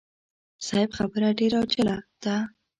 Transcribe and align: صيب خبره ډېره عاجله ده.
صيب 0.67 0.89
خبره 0.97 1.27
ډېره 1.39 1.57
عاجله 1.61 1.97
ده. 2.23 2.35